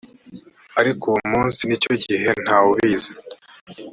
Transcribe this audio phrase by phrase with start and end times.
[0.79, 3.11] ariko uwo munsi n icyo gihe nta wubizi